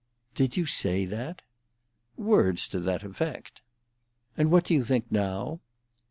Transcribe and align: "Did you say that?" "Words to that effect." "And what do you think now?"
"Did 0.33 0.57
you 0.57 0.65
say 0.65 1.05
that?" 1.05 1.43
"Words 2.17 2.67
to 2.69 2.79
that 2.79 3.03
effect." 3.03 3.61
"And 4.35 4.49
what 4.49 4.65
do 4.65 4.73
you 4.73 4.83
think 4.83 5.05
now?" 5.11 5.59